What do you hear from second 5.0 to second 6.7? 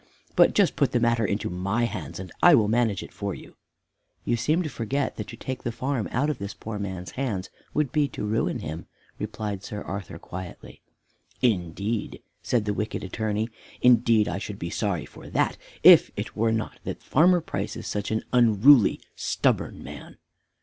that to take the farm out of this